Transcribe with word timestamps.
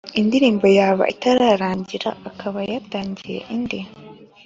indirimbo, 0.19 0.65
yaba 0.77 1.03
itararangira 1.13 2.09
akaba 2.29 2.59
yatangiye 2.71 3.39
indi 3.55 3.79